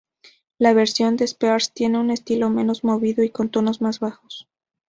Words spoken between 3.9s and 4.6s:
bajos.